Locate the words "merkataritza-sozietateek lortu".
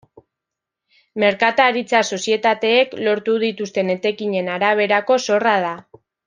1.23-3.37